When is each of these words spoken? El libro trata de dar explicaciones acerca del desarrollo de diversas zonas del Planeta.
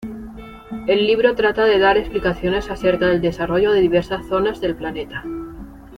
El 0.87 1.05
libro 1.05 1.35
trata 1.35 1.63
de 1.65 1.77
dar 1.77 1.95
explicaciones 1.95 2.71
acerca 2.71 3.05
del 3.05 3.21
desarrollo 3.21 3.69
de 3.71 3.81
diversas 3.81 4.25
zonas 4.25 4.59
del 4.59 4.75
Planeta. 4.75 5.23